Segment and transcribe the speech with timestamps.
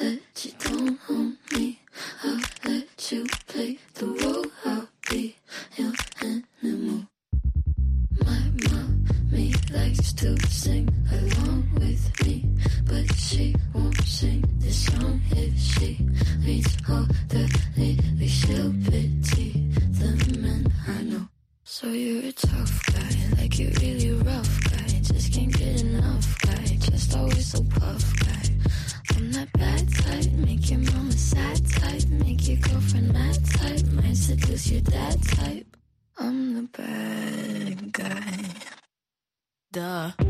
[0.00, 1.78] let you come home me.
[2.24, 4.46] I'll let you play the role.
[4.64, 5.36] I'll be
[5.76, 5.92] your
[6.22, 7.06] animal.
[8.24, 12.46] My mom, me likes to sing along with me,
[12.86, 15.98] but she won't sing this song if she
[16.46, 17.44] reads all the
[17.76, 18.32] lyrics.
[18.32, 18.72] She'll
[30.60, 35.74] Make your mama sad type, make your girlfriend mad type, might seduce your dad type.
[36.18, 38.44] I'm the bad guy.
[39.72, 40.29] Duh.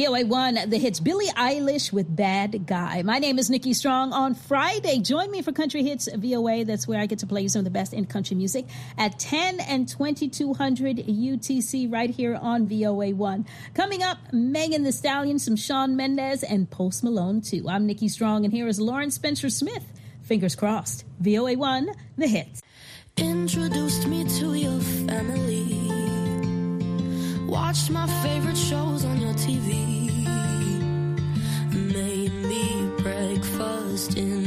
[0.00, 3.02] VOA1, the hits Billie Eilish with Bad Guy.
[3.02, 4.14] My name is Nikki Strong.
[4.14, 6.64] On Friday, join me for Country Hits VOA.
[6.64, 8.64] That's where I get to play you some of the best in country music
[8.96, 13.46] at 10 and 2200 UTC right here on VOA1.
[13.74, 17.66] Coming up, Megan the Stallion, some Sean Mendez, and Post Malone, too.
[17.68, 19.84] I'm Nikki Strong, and here is Lauren Spencer Smith.
[20.22, 21.04] Fingers crossed.
[21.22, 22.62] VOA1, the hits.
[23.18, 25.79] Introduced me to your family.
[27.50, 30.24] Watched my favorite shows on your TV.
[31.72, 34.39] Made me breakfast in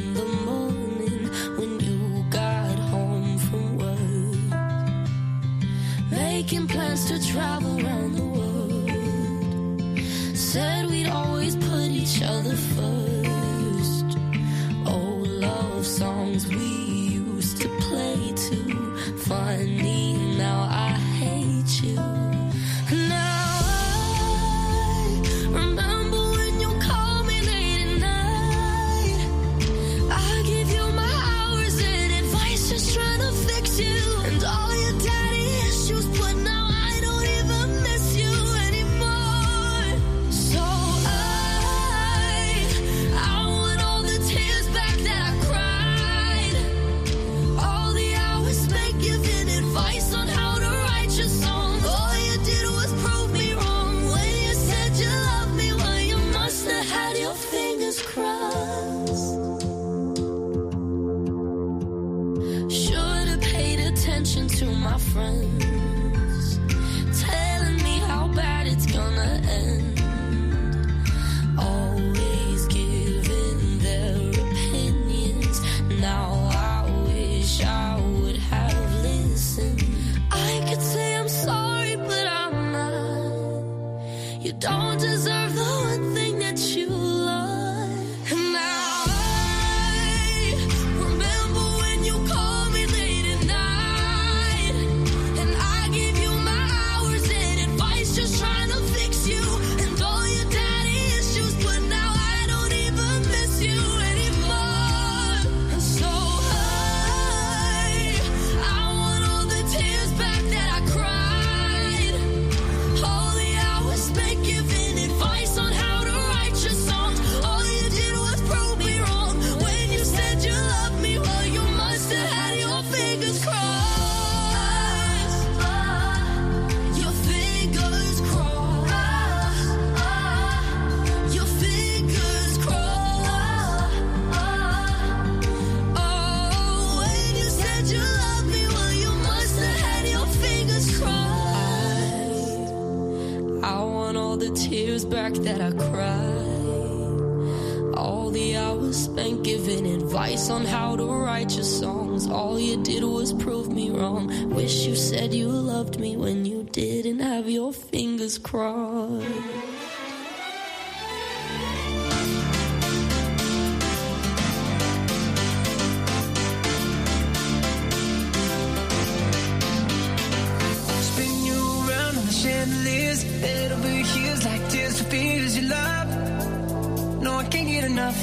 [175.70, 177.22] love.
[177.22, 178.20] No, I can't get enough.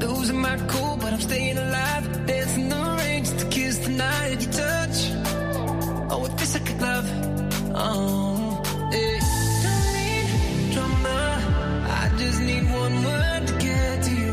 [0.00, 2.26] Losing my cool, but I'm staying alive.
[2.26, 4.98] Dancing the range to kiss the night your touch.
[6.10, 7.06] Oh, with this I could love.
[7.74, 8.62] Oh.
[9.64, 11.20] Don't need drama.
[12.02, 14.32] I just need one word to get to you.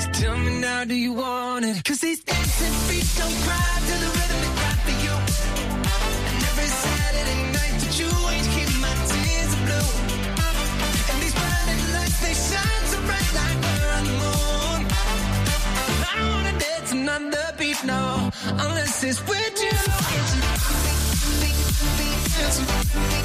[0.00, 1.84] So tell me now, do you want it?
[1.84, 3.79] Cause these dancing feet don't cry.
[18.58, 19.62] unless it's with
[23.16, 23.19] you.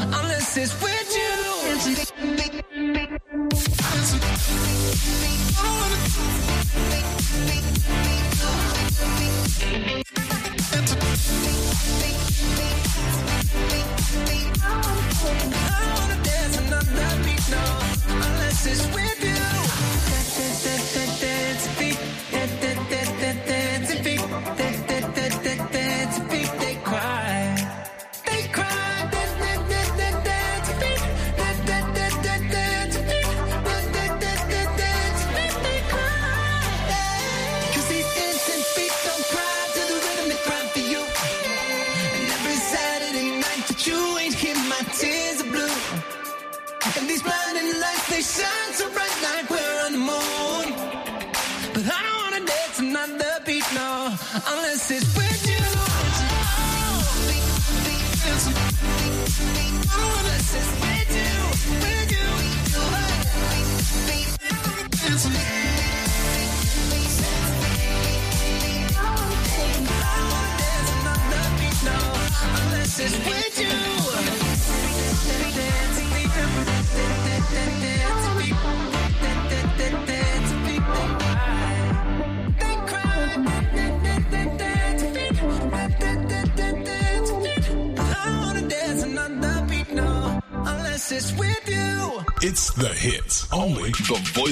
[0.00, 1.34] unless it's with you.
[14.66, 19.03] I wanna dance and not let me know unless it's with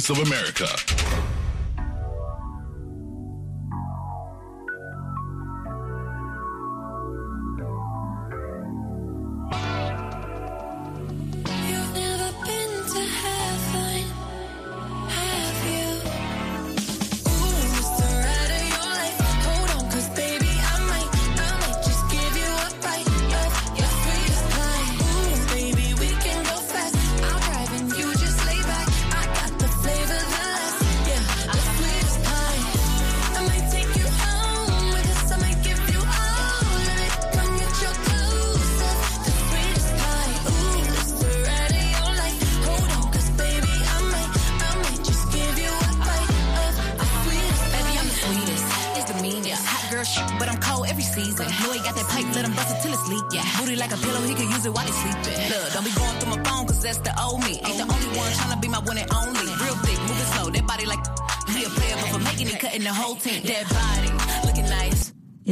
[0.02, 1.01] Voice of America.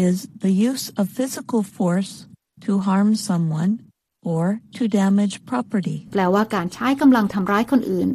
[0.07, 2.13] is the use of physical force
[2.65, 3.73] to harm someone
[4.31, 4.45] or
[4.77, 5.99] to damage property.
[6.13, 8.09] แปลว่าการใช้กำลังทำร้ายคนอื่น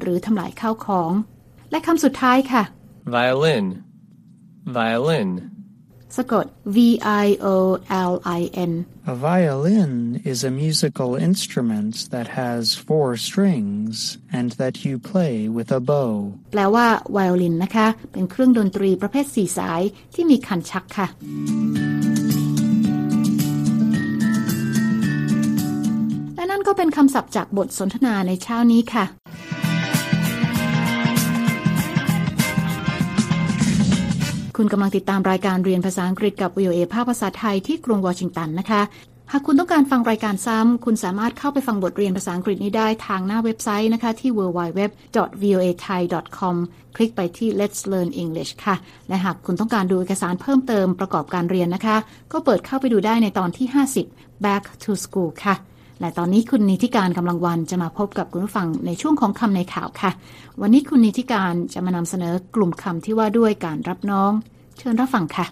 [3.18, 3.84] violin.
[4.66, 5.55] Violin.
[6.18, 6.46] สะกด
[6.76, 6.78] V
[7.26, 7.56] I O
[8.12, 8.72] L I N
[9.14, 9.94] A violin
[10.32, 16.12] is a musical instrument that has four strings and that you play with a bow.
[16.52, 19.82] แปลว่าไวโอลินนะคะ เป็นเครื่องดนตรีประเภทสี่สาย
[20.16, 21.08] ที่มีคันชักค่ะ
[26.36, 29.06] และนั่นก็เป็นคำศัพท์จากบทสนทนาในเช้านี้ค่ะ
[34.58, 38.82] คุณกำลังติดตามรายการเรียนภาษาอังกฤษกับ VOA ภาคภาษาไทยที่กรุงวอชิงตันนะคะ
[39.32, 46.56] หากคุณต้องการฟังรายการซ้ำ คุณสามารถเข้าไปฟังบทเรียนภาษาอังกฤษนี้ได้ทางหน้าเว็บไซต์นะคะที่ www.voathai.com
[46.96, 48.76] คลิกไปที่ Let's Learn English ค่ะ
[49.08, 51.98] และหากคุณต้องการดูเอกสารเพิ่มเติมประกอบการเรียนนะคะ
[52.32, 53.68] ก็เปิดเข้าไปดูได้ในตอนที่
[54.06, 55.56] 50 Back to School ค่ะ
[56.00, 60.12] และตอนนี้คุณนิติการกำลังวันจะมาพบกับคุณผู้ฟังในช่วงของคำในข่าวค่ะ
[60.62, 64.32] วันนี้คุณนิติการจะมานำเสนอกลุ่มคำที่ว่าด้วยการรับน้อง
[64.78, 65.46] เชิญรับฟังค่ะ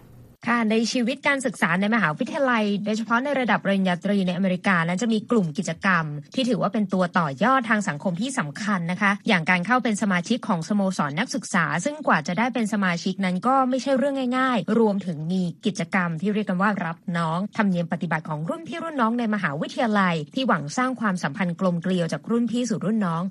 [0.48, 23.24] ค่ะในชีวิตการศึกษาในมหาวิทยาลัย โดยเฉพาะในระดับปริญญาตรีในอเมริกานั้นจะมีกลุ่มกิจกรรม ที่ถือว่าเป็นตัวต่อยอดทางสังคมที่สำคัญนะคะ อย่างการเข้าเป็นสมาชิกของสโมสรนักศึกษา ซึ่งกว่าจะได้เป็นสมาชิกนั้นก็ไม่ใช่เรื่องง่าย ๆ รวมถึงมีกิจกรรมที่เรียกกันว่ารับน้องธรรมเนียมปฏิบัติของรุ่นพี่รุ่นน้องในมหาวิทยาลัย ที่หวังสร้างความสัมพันธ์กลมเกลียวจากรุ่นพี่สู่รุ่นน้อง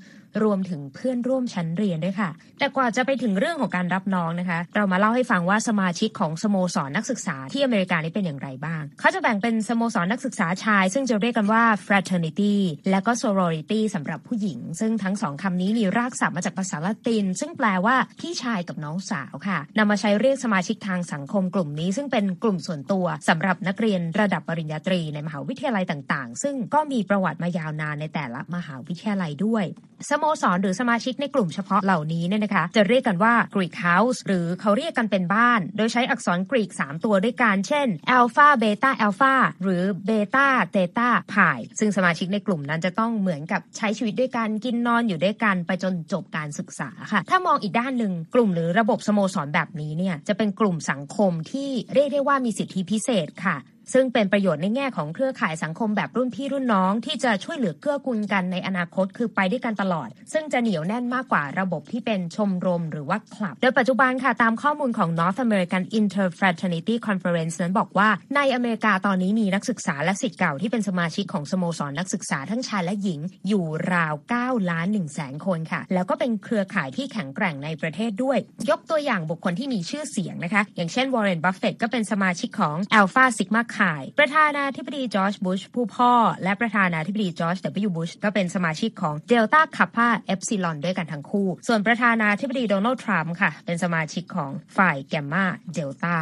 [0.42, 12.54] รวมถึงเพื่อนร่วมชั้นเรียนด้วยค่ะ แต่กว่าจะไปถึงเรื่องของการรับน้องนะคะ เรามาเล่าให้ฟังว่าสมาชิกของสโมสรนักศึกษาที่อเมริกานี้เป็นอย่างไรบ้าง เขาจะแบ่งเป็นสโมสรนักศึกษาชาย ซึ่งจะเรียกกันว่า fraternity
[12.90, 29.64] และก็ sorority สำหรับผู้หญิง ซึ่งทั้งสองคำนี้มีรากศัพท์มาจากภาษาละติน ซึ่งแปลว่าพี่ชายกับน้องสาวค่ะนำมาใช้เรียกสมาชิกทางสังคมกลุ่มนี้ ซึ่งเป็นกลุ่มส่วนตัวสำหรับนักเรียนระดับปริญญาตรีในมหาวิทยาลัยต่าง ๆ ซึ่งก็มีประวัติมายาวนานในแต่ละมหาวิทยาลัยด้วย
[30.10, 47.20] สโมสรหรือสมาชิกในกลุ่มเฉพาะเหล่านี้เนี่ยนะคะ จะเรียกกันว่า Greek House หรือเขาเรียกกันเป็นบ้าน โดยใช้อักษรกรีก 3 ตัวด้วยกันเช่น Alpha Beta Alpha หรือ Beta Theta Pi ซึ่งสมาชิกในกลุ่มนั้นจะต้องเหมือนกับใช้ชีวิตด้วยกันกินนอนอยู่ด้วยกันไปจนจบการศึกษาค่ะ
[47.30, 53.56] ถ้ามองอีกด้านหนึ่งกลุ่มหรือระบบสโมสรแบบนี้เนี่ยจะเป็นกลุ่มสังคมที่เรียกได้ว่ามีสิทธิพิเศษค่ะ
[53.92, 78.38] ซึ่งเป็นประโยชน์ในแง่ของเครือข่ายสังคมแบบรุ่นพี่รุ่นน้อง ที่จะช่วยเหลือเกื้อกูลกันในอนาคตคือไปด้วยกันตลอด ซึ่งจะเหนียวแน่นมากกว่าระบบที่เป็นชมรมหรือว่าคลับ โดยปัจจุบันค่ะตามข้อมูลของ North American Interfraternity Conference นั้นบอกว่าในอเมริกาตอนนี้มีนักศึกษาและศิษย์เก่าที่เป็นสมาชิกของสโมสรนักศึกษาทั้งชายและหญิงอยู่ราว 9 ล้าน1แสนคนค่ะ แล้วก็เป็นเครือข่ายที่แข็งแกร่งในประเทศด้วย
[78.70, 83.81] ยกตัวอย่างบุคคลที่มีชื่อเสียงนะคะ อย่างเช่นวอร์เรนบัฟเฟตก็เป็นสมาชิกของ Alpha Sigma Phi
[84.18, 86.12] ประธานาธิบดีจอร์จบุชผู้พ่อ
[86.42, 87.90] และประธานาธิบดีจอร์จ W.
[87.96, 96.16] บุชก็เป็นสมาชิกของ Delta Kappa Epsilon ด้วยกันทั้งคู่ ส่วนประธานาธิบดีโดนัลด์ทรัมป์ค่ะ เป็นสมาชิกของฝ่ายแกมมาเดลต้า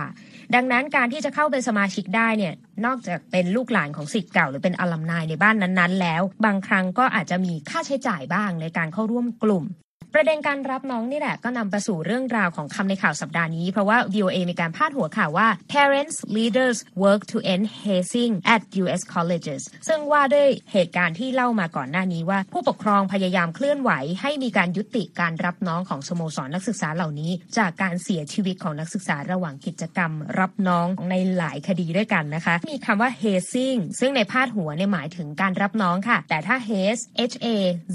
[0.55, 2.55] ดังนั้นการที่จะเข้าเป็นสมาชิกได้เนี่ย
[2.87, 9.67] นอกจากเป็นลูกหลานของสิทธิ์เก่าหรือเป็นอลัมนายในบ้านนั้นๆ แล้ว บางครั้งก็อาจจะมีค่าใช้จ่ายบ้างในการเข้าร่วมกลุ่ม
[10.15, 19.03] ประเด็นการรับน้องนี่แหละก็นำไปสู่เรื่องราวของคำในข่าวสัปดาห์นี้ เพราะว่า VOA มีการพาดหัวข่าวว่า parents leaders work to end hazing at U.S.
[19.15, 37.49] colleges ซึ่งว่าด้วยเหตุการณ์ที่เล่ามาก่อนหน้านี้ว่า ผู้ปกครองพยายามเคลื่อนไหว ให้มีการยุติการรับน้องของสโมสรนักศึกษาเหล่านี้ จากการเสียชีวิตของนักศึกษาระหว่างกิจกรรม รับน้องในหลายคดีด้วยกันนะคะ มีคำว่า hazing ซึ่งในพาดหัวเนี่ยหมายถึงการรับน้องค่ะ แต่ถ้า haze h a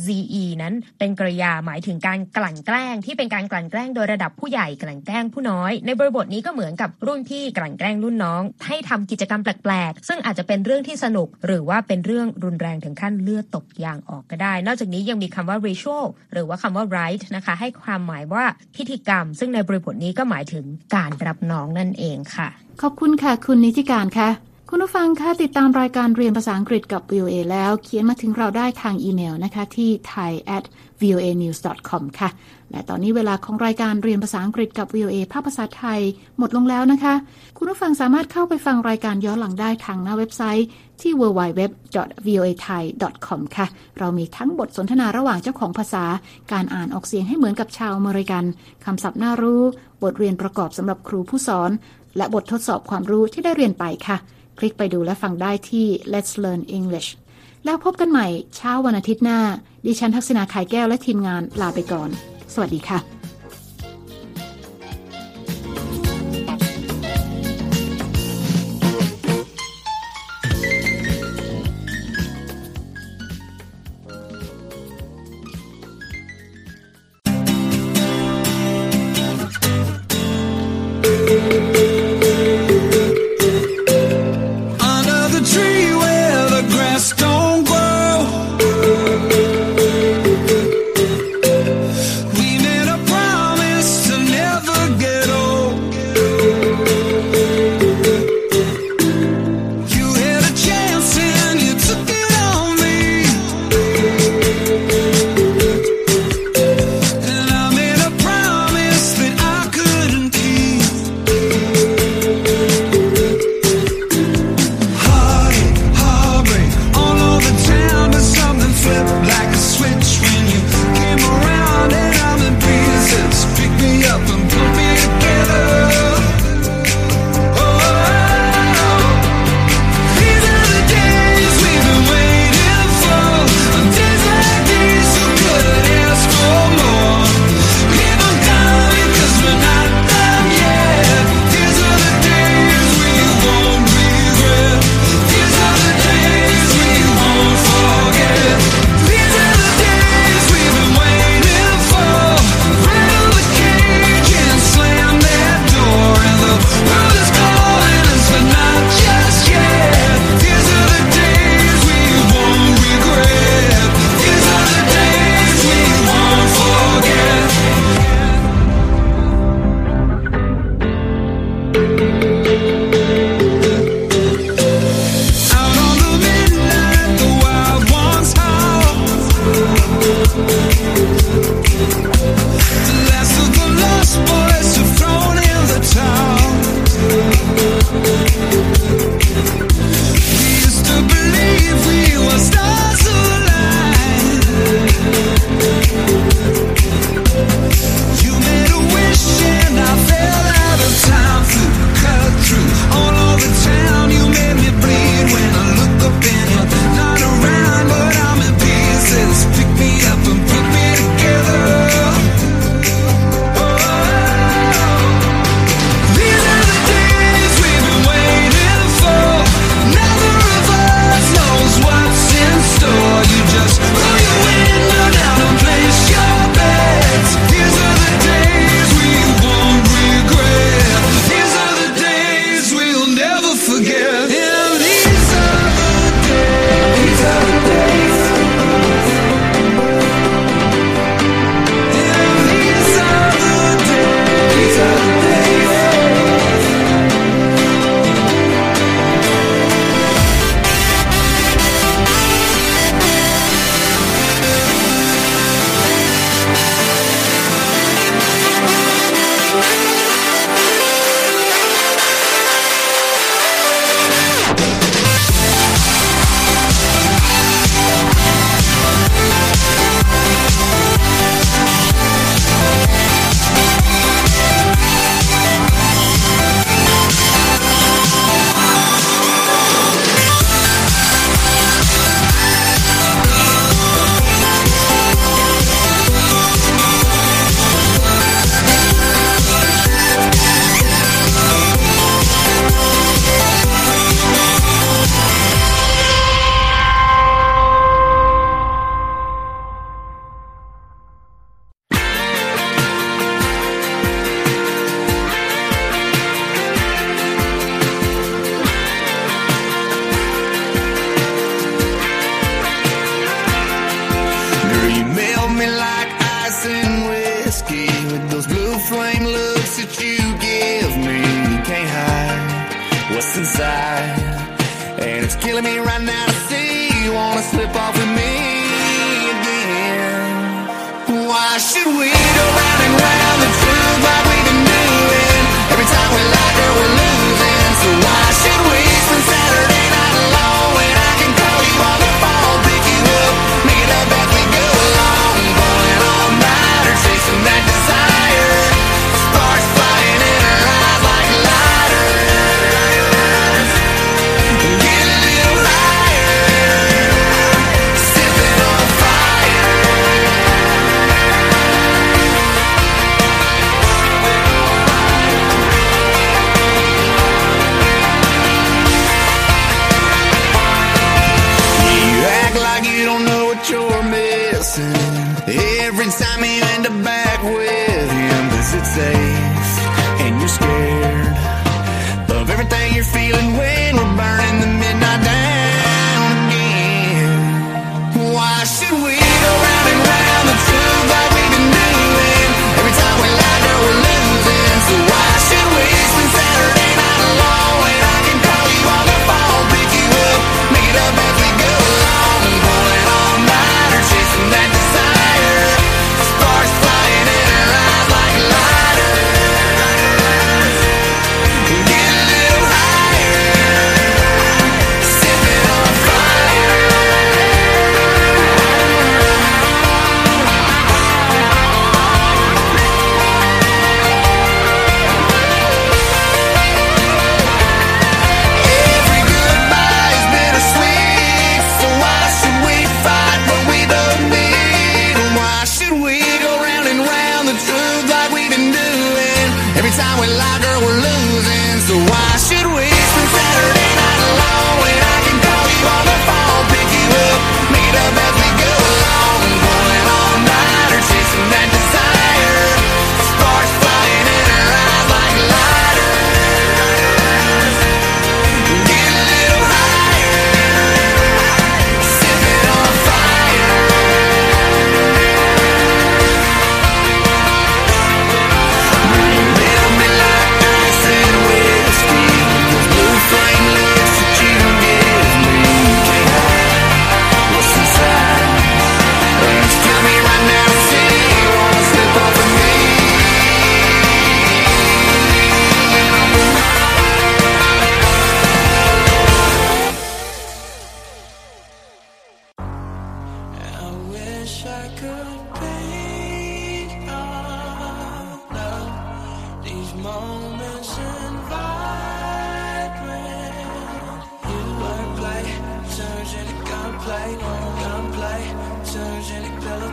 [0.06, 0.08] z
[0.42, 18.44] e นั้นเป็นกริยาหมายถึงการกลั่นแกล้งที่เป็นการกลั่นแกล้งโดยระดับผู้ใหญ่กลั่นแกล้งผู้น้อย ในบริบทนี้ก็เหมือนกับรุ่นพี่กลั่นแกล้งรุ่นน้อง ให้ทำกิจกรรมแปลกๆ ซึ่งอาจจะเป็นเรื่องที่สนุก หรือว่าเป็นเรื่องรุนแรงถึงขั้นเลือดตกยางออกก็ได้ นอกจากนี้ยังมีคำว่า ritual หรือว่าคำว่า right นะคะ ให้ความหมายว่า
[18.76, 20.66] พิธีกรรม ซึ่งในบริบทนี้ก็หมายถึง
[20.96, 22.48] การรับน้องนั่นเองค่ะ
[22.82, 24.30] ขอบคุณค่ะ คุณนิติการค่ะ
[24.70, 30.66] คุณผู้ฟังคะติดตามรายการเรียนภาษาอังกฤษกับ VOA แล้วเขียนมาถึงเราได้ทางอีเมลนะคะที่ thai at
[31.02, 32.30] voa news com ค่ะ
[32.72, 36.02] และตอนนี้เวลาของรายการเรียนภาษาอังกฤษกับ VOA ภาคภาษาไทย
[36.38, 37.14] หมดลงแล้วนะคะ
[37.58, 40.68] คุณผู้ฟังสามารถเข้าไปฟังรายการย้อนหลังได้ทางหน้าเว็บไซต์
[41.02, 43.68] ที่ www.voathai.com ค่ะ
[44.00, 46.06] เรามีทั้งบทสนทนาระหว่างเจ้าของภาษา
[46.52, 48.44] การอ่านออกเสียงให้เหมือนกับชาวอเมริกัน
[48.86, 49.62] คำศัพท์น่ารู้
[50.04, 51.72] บทเรียนประกอบสำหรับครูผู้สอน
[52.18, 54.20] และบททดสอบความรู้ที่ได้เรียนไปค่ะ
[54.58, 57.10] คลิกไปดูและฟังได้ที่ Let's Learn English
[57.66, 59.40] แล้วพบกันใหม่เช้าวันอาทิตย์หน้า
[59.86, 62.10] ดิฉันทักษณาขายแก้วและทีมงานลาไปก่อน
[62.54, 63.15] สวัสดีค่ะ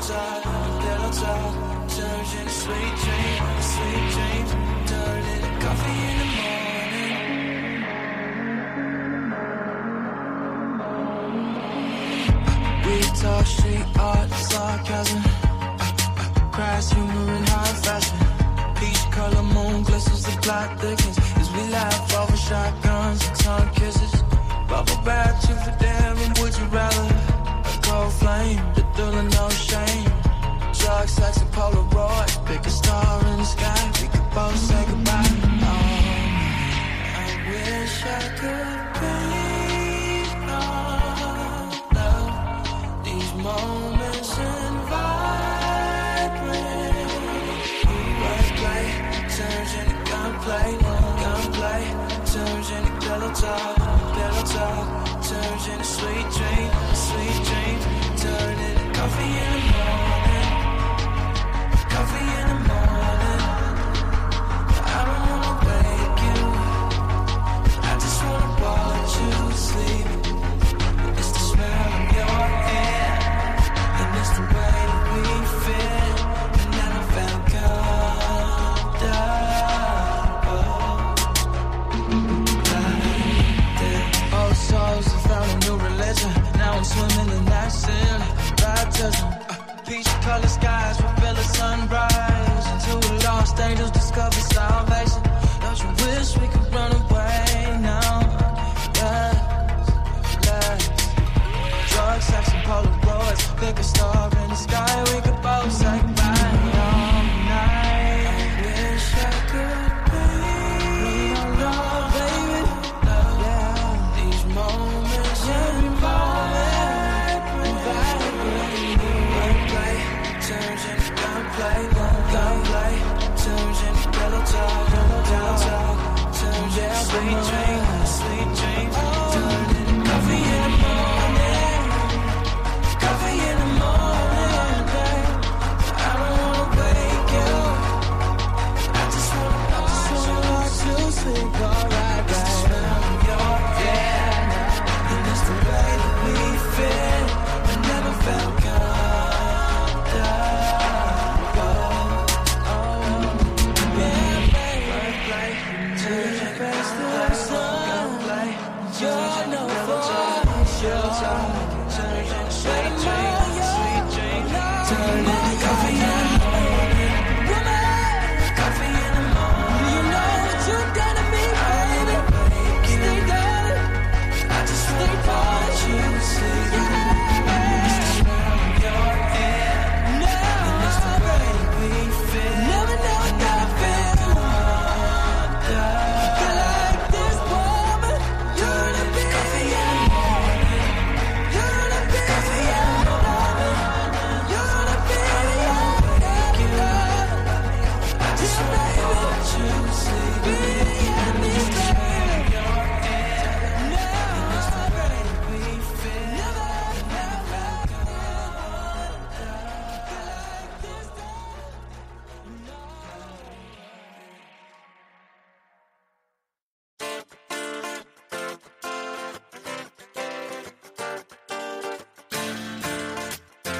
[0.02, 0.08] We
[13.14, 15.22] talk street art, sarcasm,
[16.50, 18.18] crass humor and high fashion.
[18.74, 24.22] Peach color moon glistens, the plot thickens as we laugh over shotguns and tongue kisses.
[24.68, 27.06] Bubble bath, you for damn, would you rather?
[27.64, 30.10] A cold flame feeling no shame.
[30.78, 32.44] Drug, sex, and Polaroids.
[32.46, 33.92] Pick a star in the sky.
[34.00, 35.34] We could both say goodbye.
[35.64, 36.12] Oh,
[37.16, 38.81] I wish I could.